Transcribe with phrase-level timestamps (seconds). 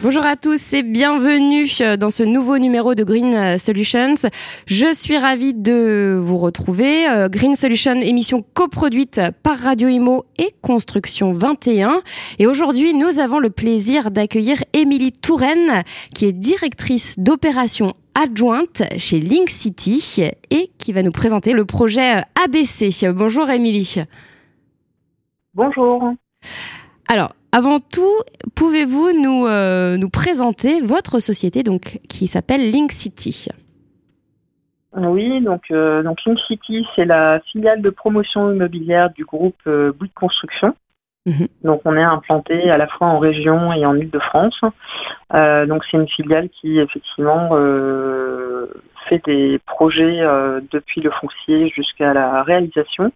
[0.00, 4.14] Bonjour à tous et bienvenue euh, dans ce nouveau numéro de Green euh, Solutions.
[4.64, 7.08] Je suis ravie de vous retrouver.
[7.08, 12.02] Euh, Green Solutions, émission coproduite par Radio Imo et Construction 21.
[12.38, 15.82] Et aujourd'hui, nous avons le plaisir d'accueillir Émilie Touraine,
[16.14, 22.22] qui est directrice d'opération adjointe chez Link City et qui va nous présenter le projet
[22.40, 22.90] ABC.
[23.10, 23.96] Bonjour Émilie.
[25.54, 26.12] Bonjour.
[27.08, 28.14] Alors, avant tout,
[28.54, 33.48] pouvez-vous nous, euh, nous présenter votre société donc, qui s'appelle Link City?
[34.94, 39.92] Oui, donc, euh, donc Link City, c'est la filiale de promotion immobilière du groupe euh,
[39.92, 40.74] Bouygues Construction.
[41.24, 41.48] Mhm.
[41.64, 44.60] Donc on est implanté à la fois en région et en Ile-de-France.
[45.68, 47.50] donc c'est une filiale qui effectivement
[49.08, 50.22] fait des projets
[50.72, 53.12] depuis le foncier jusqu'à la réalisation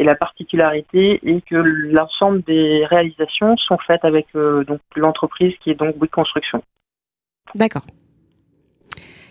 [0.00, 5.70] et la particularité est que l'ensemble des réalisations sont faites avec euh, donc l'entreprise qui
[5.70, 6.62] est donc Bouygues Construction.
[7.54, 7.84] D'accord.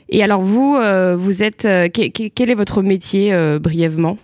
[0.09, 4.19] Et alors vous, euh, vous êtes, euh, quel est votre métier brièvement?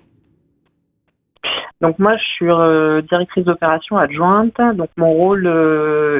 [1.81, 4.55] Donc moi, je suis directrice d'opération adjointe.
[4.75, 5.47] Donc mon rôle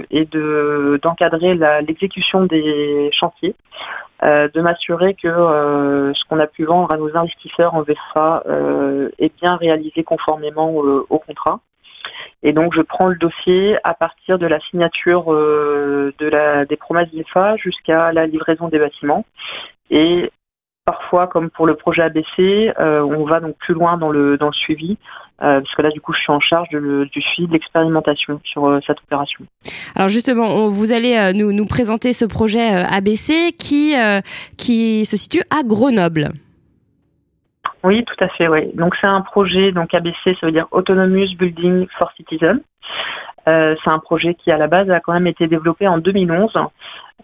[0.10, 3.56] est de d'encadrer l'exécution des chantiers.
[4.26, 8.42] Euh, de m'assurer que euh, ce qu'on a pu vendre à nos investisseurs en VFA
[8.48, 11.60] euh, est bien réalisé conformément au contrat.
[12.42, 17.10] Et donc je prends le dossier à partir de la signature de la, des promesses
[17.14, 19.26] VFA jusqu'à la livraison des bâtiments.
[19.92, 20.32] Et
[20.86, 24.54] parfois, comme pour le projet ABC, on va donc plus loin dans le, dans le
[24.54, 24.98] suivi
[25.42, 28.40] euh, parce que là, du coup, je suis en charge de du suivi de l'expérimentation
[28.46, 29.44] sur euh, cette opération.
[29.96, 33.96] Alors justement, vous allez euh, nous, nous, présenter ce projet ABC qui,
[34.58, 36.30] qui se situe à Grenoble.
[37.84, 38.48] Oui, tout à fait.
[38.48, 38.72] Oui.
[38.76, 39.74] Donc c'est un projet.
[39.74, 42.62] Donc ABC, ça veut dire Autonomous Building for Citizens.
[43.48, 46.52] Euh, c'est un projet qui à la base a quand même été développé en 2011.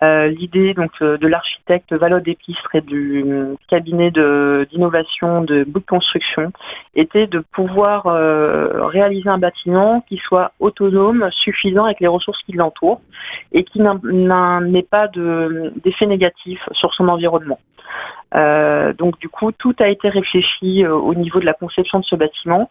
[0.04, 3.24] Euh, l'idée donc euh, de l'architecte Valode Épistre et du
[3.70, 6.52] cabinet d'innovation de, Bout de Construction
[6.96, 8.06] était de pouvoir
[8.90, 13.02] réaliser un bâtiment qui soit autonome, suffisant avec les ressources qui l'entourent
[13.52, 17.60] et qui n'ait pas d'effet négatif sur son environnement.
[18.34, 22.70] donc du coup, tout a été réfléchi au niveau de la conception de ce bâtiment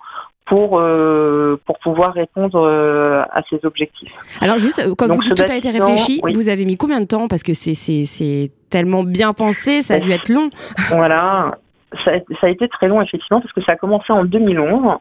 [0.50, 4.12] pour euh, pour pouvoir répondre euh, à ces objectifs.
[4.40, 7.42] Alors juste quand vous dites tout a été réfléchi, vous avez mis combien de parce
[7.42, 10.50] que c'est tellement bien pensé, ça a dû être long.
[10.90, 11.58] Voilà.
[12.04, 14.98] Ça, ça, a été très long effectivement parce que ça a commencé en 2011.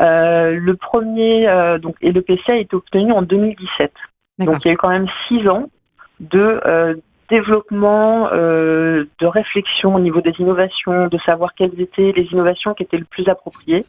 [0.00, 3.92] Euh, le premier euh, donc et le PC a été obtenu en 2017.
[4.40, 5.70] Donc il y a eu quand même six ans
[6.18, 6.94] de euh,
[7.28, 12.82] développement, euh, de réflexion au niveau des innovations, de savoir quelles étaient les innovations qui
[12.82, 13.86] étaient le plus appropriées.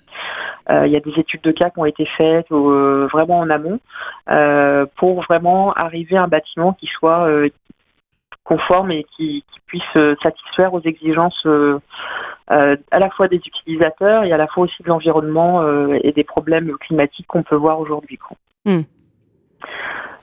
[0.70, 3.50] Euh, il y a des études de cas qui ont été faites euh, vraiment en
[3.50, 3.80] amont
[4.96, 7.28] pour vraiment arriver à un bâtiment qui soit
[8.44, 11.48] conforme et qui, puisse satisfaire aux exigences
[12.48, 15.64] à la fois des utilisateurs et à la fois aussi de l'environnement
[16.04, 18.20] et des problèmes climatiques qu'on peut voir aujourd'hui.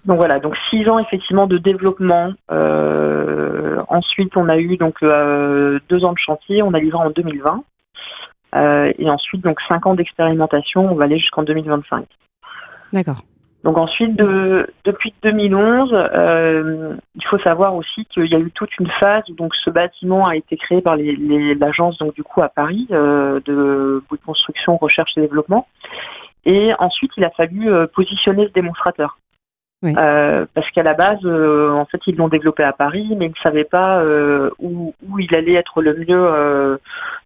[0.04, 2.32] Donc voilà, donc six ans effectivement de développement.
[2.50, 7.10] Euh, ensuite, on a eu donc euh, deux ans de chantier, on a livré en
[7.10, 7.62] 2020.
[8.54, 12.06] Euh, et ensuite, donc cinq ans d'expérimentation, on va aller jusqu'en 2025.
[12.92, 13.22] D'accord.
[13.64, 18.76] Donc ensuite, de, depuis 2011, euh, il faut savoir aussi qu'il y a eu toute
[18.80, 22.48] une phase où donc ce bâtiment a été créé par l'agence donc du coup à
[22.48, 25.69] Paris euh, de bout de construction, recherche et développement.
[26.44, 29.16] Et ensuite, il a fallu positionner ce démonstrateur.
[29.84, 33.31] Euh, parce qu'à la base, euh, en fait, ils l'ont développé à Paris, mais ils
[33.31, 36.78] ne savaient pas euh, où, où, il allait être le mieux,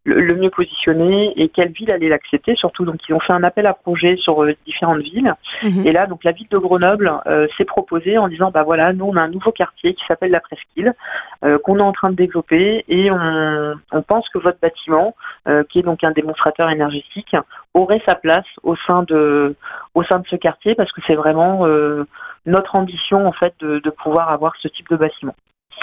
[0.05, 2.55] le, mieux positionné et quelle ville allait l'accepter.
[2.56, 5.34] Surtout, donc, ils ont fait un appel à projet sur différentes villes.
[5.62, 5.87] Mhm.
[5.87, 7.12] Et là, donc, la ville de Grenoble
[7.56, 10.41] s'est proposée en disant, bah voilà, nous, on a un nouveau quartier qui s'appelle la
[10.41, 10.94] Presqu'île,
[11.62, 15.14] qu'on est en train de développer, et on, on pense que votre bâtiment,
[15.69, 17.35] qui est donc un démonstrateur énergétique,
[17.76, 19.55] aurait sa place au sein de,
[19.94, 21.67] au sein de ce quartier, parce que c'est vraiment
[22.46, 25.34] notre ambition en fait de, pouvoir avoir ce type de bâtiment.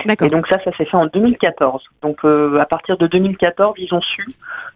[0.05, 1.83] Et donc ça, ça s'est fait en 2014.
[2.01, 4.25] Donc euh, à partir de 2014, ils ont su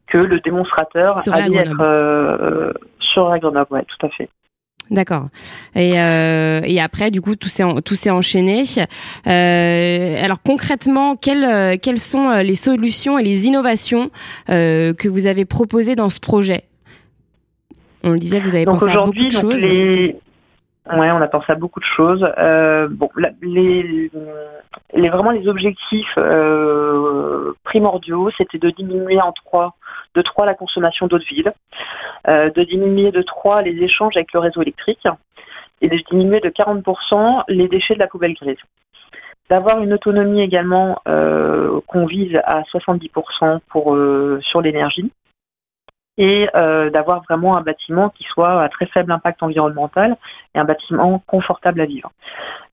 [0.08, 3.68] que le démonstrateur allait être euh, sur la Grenoble.
[3.72, 4.30] Ouais, tout à fait.
[4.92, 5.28] D'accord.
[5.76, 8.64] Et, euh, et après, du coup, tout s'est tout s'est enchaîné.
[9.28, 14.12] Euh, alors concrètement, quelles quelles sont les solutions et les innovations
[14.50, 16.64] euh, que vous avez proposées dans ce projet?
[18.04, 19.62] On le disait, vous avez pensé à beaucoup de choses.
[19.62, 20.16] Les,
[20.94, 22.24] Ouais, on a pensé à beaucoup de choses.
[22.38, 23.10] Euh, bon,
[23.42, 24.10] les,
[24.94, 29.76] les, vraiment les objectifs euh, primordiaux, c'était de diminuer en trois,
[30.16, 31.52] de trois la consommation d'eau de ville,
[32.30, 35.06] euh, de diminuer de trois les échanges avec le réseau électrique
[35.82, 38.58] et de diminuer de 40% les déchets de la poubelle grise.
[39.50, 43.98] D'avoir une autonomie également qu'on vise à 70% pour
[44.42, 45.10] sur l'énergie
[46.18, 50.18] et euh, d'avoir vraiment un bâtiment qui soit à très faible impact environnemental
[50.56, 52.12] et un bâtiment confortable à vivre.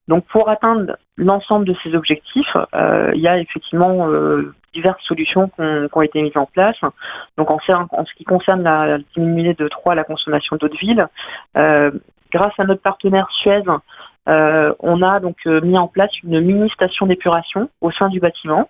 [0.07, 5.49] Donc pour atteindre l'ensemble de ces objectifs, euh, il y a effectivement euh, diverses solutions
[5.49, 6.77] qui ont, été mises en place.
[7.37, 11.07] Donc en, ce qui concerne la, diminuer de 3 la consommation d'eau de ville,
[11.55, 13.63] grâce à notre partenaire Suez,
[14.27, 18.69] on a donc mis en place une mini station d'épuration au sein du bâtiment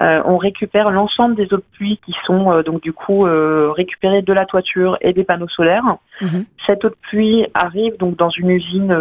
[0.00, 3.70] euh, on récupère l'ensemble des eaux de pluie qui sont euh, donc du coup euh,
[3.72, 5.96] récupérées de la toiture et des panneaux solaires.
[6.20, 6.44] Mhm.
[6.66, 8.92] Cette eau de pluie arrive donc dans une usine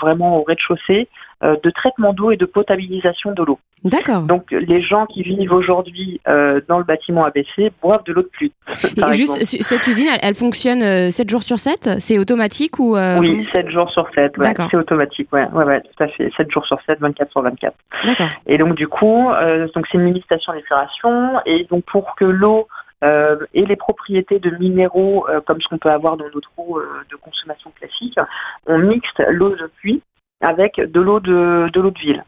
[0.00, 1.08] vraiment au rez-de-chaussée
[1.44, 3.58] de traitement d'eau et de potabilisation de l'eau.
[3.84, 4.22] D'accord.
[4.22, 8.28] Donc les gens qui vivent aujourd'hui euh, dans le bâtiment ABC boivent de l'eau de
[8.28, 8.52] pluie.
[8.96, 13.44] Et juste, cette usine, elle, fonctionne 7 euh, jours sur 7 C'est automatique ou Oui,
[13.44, 16.30] 7 jours sur 7, ouais, c'est automatique, ouais, ouais, ouais, tout à fait.
[16.34, 17.74] 7 jours sur 7, 24 sur 24.
[18.06, 18.28] D'accord.
[18.46, 19.30] Et donc du coup,
[19.74, 22.66] donc c'est une mini station d'épuration et donc pour que l'eau
[23.02, 26.80] et les propriétés de minéraux, comme ce qu'on peut avoir dans notre eau
[27.10, 28.18] de consommation classique,
[28.66, 30.02] on mixte l'eau de pluie
[30.44, 32.24] avec de l'eau de, de l'eau de ville.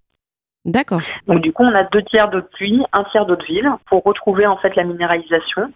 [0.66, 1.00] D'accord.
[1.28, 3.70] Donc du coup, on a deux tiers d'eau de pluie, un tiers d'eau de ville
[3.88, 5.72] pour retrouver en fait la minéralisation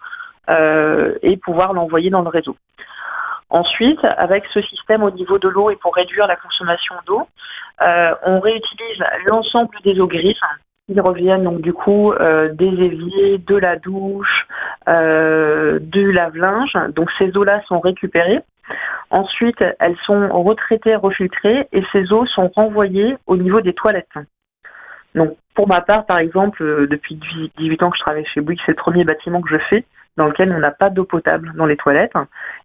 [0.49, 2.57] euh, et pouvoir l'envoyer dans le réseau.
[3.49, 7.27] Ensuite, avec ce système au niveau de l'eau et pour réduire la consommation d'eau,
[7.81, 10.35] euh, on réutilise l'ensemble des eaux grises
[10.87, 14.45] qui reviennent donc du coup euh, des éviers, de la douche,
[14.87, 16.77] du lave-linge.
[16.95, 18.41] Donc ces eaux-là sont récupérées
[19.09, 24.07] Ensuite, elles sont retraitées, refiltrées et ces eaux sont renvoyées au niveau des toilettes.
[25.15, 27.15] Donc, pour ma part, par exemple, euh, depuis
[27.57, 29.85] 18 ans que je travaille chez Bouygues, c'est le premier bâtiment que je fais
[30.17, 32.13] dans lequel on n'a pas d'eau potable dans les toilettes.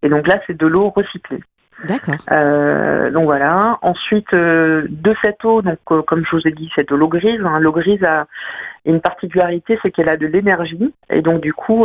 [0.02, 1.40] Et donc là, c'est de l'eau recyclée.
[1.84, 2.14] D'accord.
[2.32, 3.78] Euh, donc voilà.
[3.82, 7.08] Ensuite, euh, de cette eau, donc euh, comme je vous ai dit, c'est de l'eau
[7.08, 7.40] grise.
[7.44, 7.58] Hein.
[7.60, 8.26] L'eau grise a
[8.86, 10.94] une particularité, c'est qu'elle a de l'énergie.
[11.10, 11.84] Et donc du coup,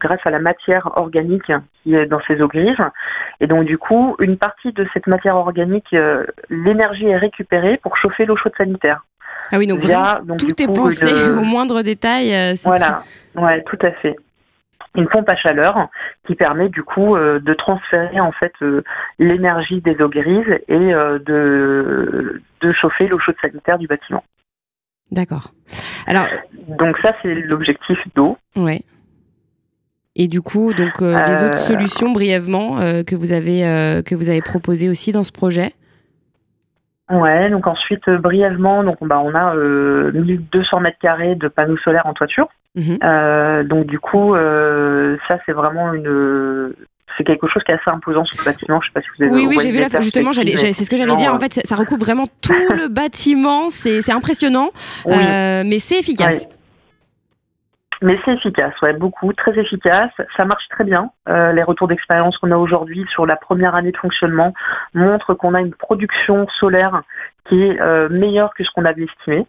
[0.00, 2.76] grâce à la matière organique qui est dans ces eaux grises,
[3.40, 5.94] et donc du coup, une partie de cette matière organique,
[6.50, 9.04] l'énergie est récupérée pour chauffer l'eau chaude sanitaire.
[9.52, 12.56] Ah oui, donc, tout est pensé au moindre détail.
[12.64, 13.04] voilà,
[13.36, 14.16] ouais, tout à fait
[14.94, 15.88] une pompe à chaleur
[16.26, 18.82] qui permet du coup euh, de transférer en fait euh,
[19.18, 24.24] l'énergie des eaux grises et euh, de, de chauffer l'eau chaude sanitaire du bâtiment.
[25.10, 25.52] D'accord.
[26.06, 26.26] Alors
[26.68, 28.36] donc ça c'est l'objectif d'eau.
[28.56, 28.82] Ouais.
[30.16, 34.88] Et du coup donc les autres solutions brièvement que vous avez que vous avez proposées
[34.88, 35.72] aussi dans ce projet?
[37.10, 42.14] Ouais, donc ensuite brièvement, donc bah, on a 1200 mètres carrés de panneaux solaires en
[42.14, 42.48] toiture.
[42.74, 42.98] Mhm.
[43.04, 46.72] Euh, donc du coup, euh, ça c'est vraiment une
[47.16, 48.80] c'est quelque chose qui est assez imposant sur le bâtiment.
[48.80, 50.96] Je sais pas si vous avez Oui, oui, j'ai vu la justement, c'est ce que
[50.96, 51.32] j'allais dire.
[51.32, 53.70] En fait, ça recouvre vraiment tout le bâtiment.
[53.70, 54.70] C'est impressionnant,
[55.06, 56.48] euh, mais c'est efficace.
[58.04, 60.12] Mais c'est efficace, ouais, beaucoup, très efficace.
[60.36, 61.10] Ça marche très bien.
[61.26, 64.52] Euh, les retours d'expérience qu'on a aujourd'hui sur la première année de fonctionnement
[64.92, 67.00] montrent qu'on a une production solaire
[67.48, 69.46] qui est euh, meilleure que ce qu'on avait estimé.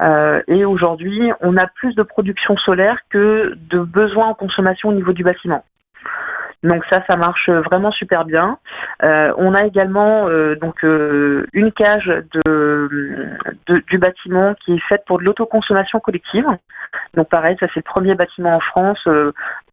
[0.00, 4.92] Euh, et aujourd'hui, on a plus de production solaire que de besoins en consommation au
[4.92, 5.64] niveau du bâtiment.
[6.64, 8.58] Donc ça, ça marche vraiment super bien.
[9.04, 13.36] Euh, on a également euh, donc euh, une cage de,
[13.86, 16.46] du bâtiment qui est faite pour de l'autoconsommation collective.
[17.14, 19.06] Donc pareil, ça c'est le premier bâtiment en France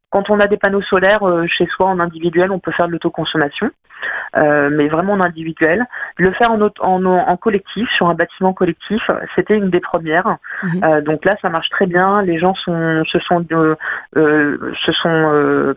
[0.09, 2.93] quand on a des panneaux solaires euh, chez soi en individuel, on peut faire de
[2.93, 3.69] l'autoconsommation,
[4.37, 5.85] euh, mais vraiment en individuel.
[6.17, 9.01] Le faire en, en, en, collectif, sur un bâtiment collectif,
[9.35, 10.37] c'était une des premières.
[10.63, 10.83] Mhm.
[10.83, 12.21] Euh, donc là, ça marche très bien.
[12.21, 13.45] Les gens sont, se sont,
[14.15, 15.73] se sont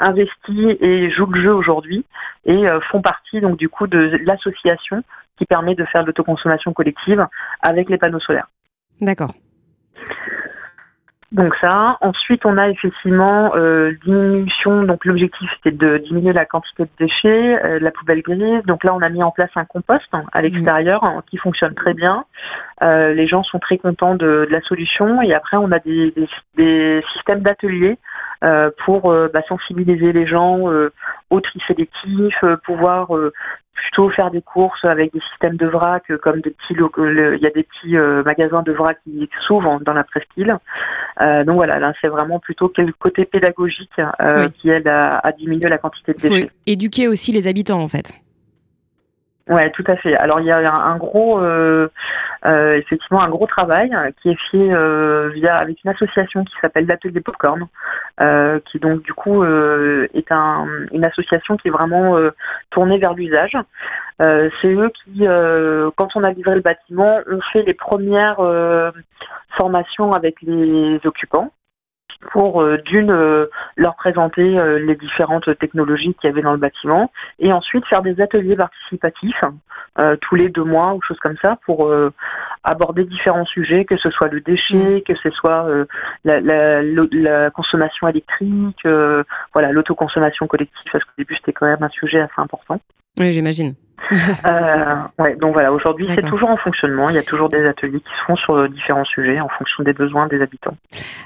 [0.00, 2.04] investis et jouent le jeu aujourd'hui
[2.44, 5.02] et font partie donc du coup de l'association
[5.38, 7.24] qui permet de faire de l'autoconsommation collective
[7.62, 8.48] avec les panneaux solaires.
[9.00, 9.32] D'accord.
[11.32, 11.98] Donc ça.
[12.02, 14.84] Ensuite, on a effectivement euh, diminution.
[14.84, 18.62] Donc l'objectif c'était de diminuer la quantité de déchets, euh, la poubelle grise.
[18.66, 21.94] Donc là, on a mis en place un compost à l'extérieur hein, qui fonctionne très
[21.94, 22.24] bien.
[22.84, 25.20] Euh, les gens sont très contents de, la solution.
[25.22, 26.14] Et après, on a des,
[26.56, 27.98] des, systèmes d'ateliers
[28.46, 30.60] euh, pour euh, bah, sensibiliser les gens
[31.30, 32.34] au tri sélectif,
[32.64, 33.10] pouvoir
[33.74, 37.50] plutôt faire des courses avec des systèmes de vrac, comme des petits, il y a
[37.50, 40.56] des petits magasins de vrac qui s'ouvrent dans la presqu'île.
[41.20, 44.00] donc voilà, là c'est vraiment plutôt le côté pédagogique
[44.60, 46.42] qui aide à, diminuer la quantité de déchets.
[46.42, 48.14] Faut éduquer aussi les habitants en fait.
[49.48, 50.16] Ouais, tout à fait.
[50.16, 51.88] Alors il y a un, gros, euh,
[52.46, 56.86] euh, effectivement, un gros travail qui est fait euh, via avec une association qui s'appelle
[56.86, 57.68] l'Atelier Popcorn,
[58.20, 62.18] euh, qui donc du coup euh, est un, une association qui est vraiment
[62.70, 63.56] tournée vers l'usage.
[64.18, 65.22] C'est eux qui,
[65.96, 68.40] quand on a livré le bâtiment, ont fait les premières
[69.56, 71.52] formations avec les occupants
[72.32, 73.46] pour euh, d'une euh,
[73.76, 78.02] leur présenter euh, les différentes technologies qu'il y avait dans le bâtiment et ensuite faire
[78.02, 79.40] des ateliers participatifs
[80.20, 81.90] tous les deux mois ou choses comme ça pour
[82.64, 85.02] aborder différents sujets, que ce soit le déchet, mm.
[85.02, 85.66] que ce soit
[86.24, 91.88] la, la, la, consommation électrique, voilà l'autoconsommation collective parce qu'au début c'était quand même un
[91.88, 92.78] sujet assez important.
[93.18, 93.74] Oui, j'imagine.
[94.12, 97.08] euh, ouais, donc voilà, aujourd'hui c'est toujours en fonctionnement.
[97.08, 99.82] Il y a toujours des ateliers qui se font sur euh, différents sujets en fonction
[99.82, 100.76] des besoins des habitants.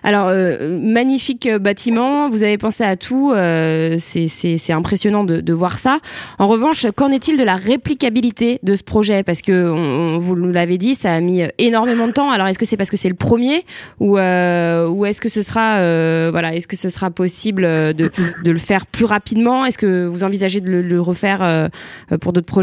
[0.03, 5.53] Alors, euh, magnifique euh, bâtiment, vous avez pensé à tout, euh, c'est impressionnant de, de,
[5.53, 5.99] voir ça.
[6.39, 9.23] En revanche, qu'en est-il de la réplicabilité de ce projet?
[9.23, 12.31] Parce que on, vous nous l'avez dit, ça a mis énormément de temps.
[12.31, 13.65] Alors, est-ce que c'est parce que c'est le premier
[13.99, 15.81] ou, ou est-ce que ce sera
[16.31, 19.67] voilà, est-ce que ce sera possible de, de le faire plus rapidement?
[19.67, 21.69] Est-ce que vous envisagez de le, le refaire
[22.21, 22.60] pour d'autres projets?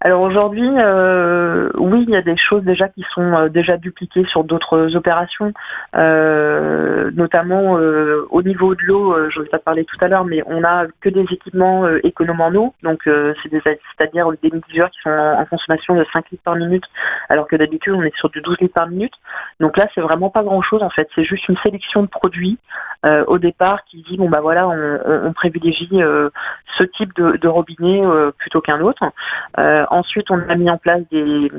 [0.00, 4.24] Alors aujourd'hui, euh, oui, il y a des choses déjà qui sont euh, déjà dupliquées
[4.26, 5.52] sur d'autres opérations,
[5.96, 7.72] euh, notamment
[8.30, 9.30] au niveau de l'eau.
[9.30, 12.54] je vais pas parler tout à l'heure, mais on a que des équipements économes en
[12.54, 16.84] eau, donc c'est c'est-à-dire des mitigeurs qui sont en, consommation de 5 litres par minute,
[17.28, 19.14] alors que d'habitude on est sur du 12 litres par minute.
[19.60, 21.08] Donc là, c'est vraiment pas grand-chose en fait.
[21.14, 22.58] C'est juste une sélection de produits
[23.04, 28.02] au départ qui dit bon bah voilà, on, on privilégie ce type de, de robinet
[28.38, 29.04] plutôt qu'un autre.
[29.56, 31.50] Ensuite, on a mis en place des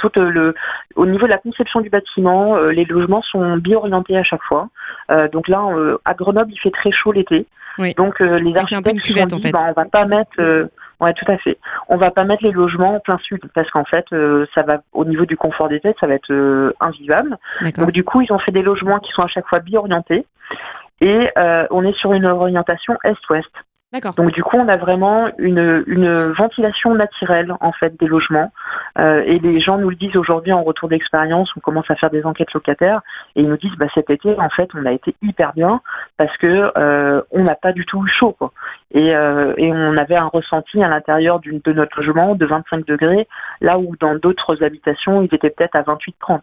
[0.00, 0.54] tout le
[0.96, 4.68] au niveau de la conception du bâtiment, euh, les logements sont bio-orientés à chaque fois.
[5.10, 7.46] Euh, donc là, euh, à Grenoble, il fait très chaud l'été.
[7.96, 10.68] Donc les architectes se sont dit, bah, on va pas mettre
[11.00, 11.58] Ouais, tout à fait.
[11.88, 14.04] On va pas mettre les logements en plein sud parce qu'en fait,
[14.54, 17.36] ça va au niveau du confort des têtes, ça va être invivable.
[17.78, 20.26] Donc du coup, ils ont fait des logements qui sont à chaque fois bio-orientés
[21.00, 21.30] et
[21.70, 23.50] on est sur une orientation est-ouest.
[23.92, 28.52] Donc du coup, on a vraiment une, une ventilation naturelle en fait des logements.
[28.98, 31.50] Euh, et les gens nous le disent aujourd'hui en retour d'expérience.
[31.56, 33.00] On commence à faire des enquêtes locataires
[33.34, 35.80] et ils nous disent bah cet été en fait on a été hyper bien
[36.16, 38.52] parce que euh, on n'a pas du tout eu chaud quoi.
[38.92, 43.26] Et, euh, et on avait un ressenti à l'intérieur de notre logement de 25 degrés
[43.60, 46.42] là où dans d'autres habitations ils étaient peut-être à 28-30.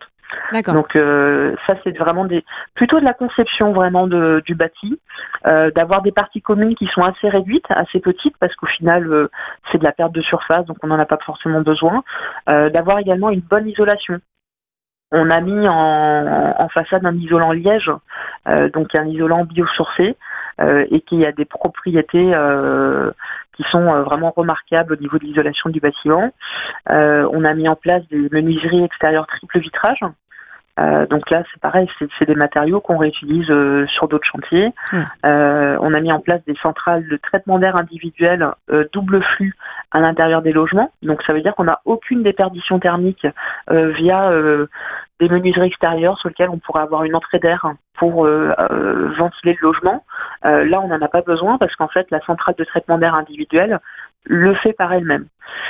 [0.73, 2.43] Donc euh, ça c'est vraiment des
[2.73, 4.99] plutôt de la conception vraiment de, du bâti,
[5.47, 9.29] euh, d'avoir des parties communes qui sont assez réduites, assez petites parce qu'au final euh,
[9.71, 12.03] c'est de la perte de surface donc on n'en a pas forcément besoin,
[12.47, 14.19] d'avoir également une bonne isolation.
[15.11, 17.91] On a mis en, en façade un isolant liège,
[18.73, 20.17] donc un isolant biosourcé
[20.59, 22.31] et qui a des propriétés
[23.57, 26.31] qui sont vraiment remarquables au niveau de l'isolation du bâtiment.
[26.89, 29.99] on a mis en place des menuiseries extérieures triple vitrage
[30.79, 34.73] euh, donc là, c'est pareil, c'est des matériaux qu'on réutilise euh, sur d'autres chantiers.
[35.25, 38.47] Euh, on a mis en place des centrales de traitement d'air individuelles
[38.93, 39.55] double flux
[39.91, 40.91] à l'intérieur des logements.
[41.01, 43.25] Donc ça veut dire qu'on n'a aucune déperdition thermique
[43.69, 44.31] via
[45.19, 47.65] des menuiseries extérieures sur lesquelles on pourrait avoir une entrée d'air
[47.97, 50.03] pour ventiler le logement.
[50.43, 53.79] Là, on n'en a pas besoin parce qu'en fait, la centrale de traitement d'air individuelle
[54.27, 55.25] le fait par elle-même.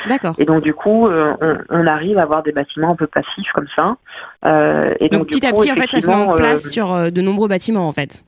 [0.10, 0.34] D'accord.
[0.38, 1.34] Et donc du coup, euh,
[1.70, 3.96] on, arrive à avoir des bâtiments un peu passifs comme ça.
[4.46, 7.12] Euh, et donc, petit à petit, en fait, ça se met en place euh, sur
[7.12, 8.24] de nombreux bâtiments, en fait.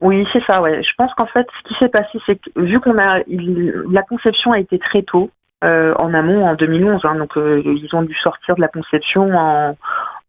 [0.00, 0.60] Oui, c'est ça.
[0.60, 0.82] Ouais.
[0.82, 4.52] Je pense qu'en fait, ce qui s'est passé, c'est que vu qu'on a la conception
[4.52, 5.30] a été très tôt
[5.62, 9.76] en amont, en 2011, hein, donc ils ont dû sortir de la conception en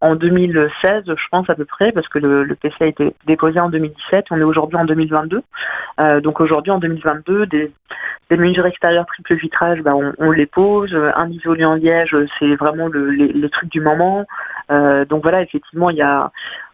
[0.06, 3.60] en 2016, je pense à peu près, parce que le, le PC a été déposé
[3.60, 5.42] en 2017, on est aujourd'hui en 2022.
[6.00, 7.72] Euh, donc aujourd'hui en 2022, des,
[8.30, 10.94] des mesures extérieures triple vitrage, ben on, les pose.
[10.94, 14.26] Un isolé en liège, c'est vraiment le, les, les, trucs du moment.
[14.70, 16.32] Euh, donc voilà, effectivement, il y a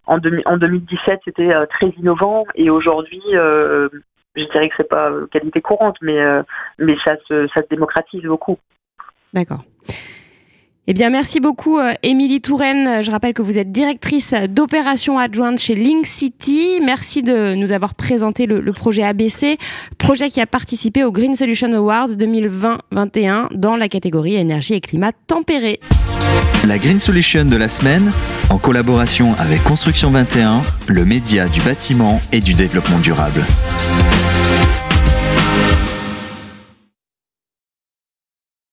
[0.07, 5.61] en, en 2017, c'était euh, très innovant, et aujourd'hui, je dirais que c'est pas qualité
[5.61, 6.19] courante, mais
[7.05, 8.57] ça se démocratise beaucoup.
[9.33, 9.63] D'accord.
[10.87, 13.03] Eh bien, merci beaucoup, euh, Émilie Touraine.
[13.03, 16.79] Je rappelle que vous êtes directrice d'opération adjointe chez Link City.
[16.83, 19.59] Merci de nous avoir présenté le, projet ABC,
[19.99, 25.11] projet qui a participé au Green Solution Awards 2020-21 dans la catégorie énergie et climat
[25.27, 25.79] tempéré.
[26.65, 28.11] La Green Solution de la semaine,
[28.49, 33.45] en collaboration avec Construction 21, le média du bâtiment et du développement durable.